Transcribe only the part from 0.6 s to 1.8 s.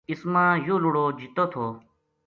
یوہ لڑو جِتو تھو